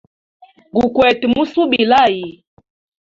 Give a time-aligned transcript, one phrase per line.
[0.75, 2.29] Gukwete musubila hayi.